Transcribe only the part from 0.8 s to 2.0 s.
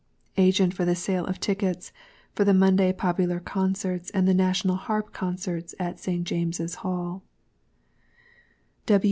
the Sale of Tickets